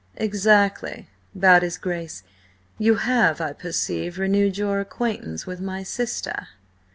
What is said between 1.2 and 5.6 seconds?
bowed his Grace. "You have, I perceive, renewed your acquaintance with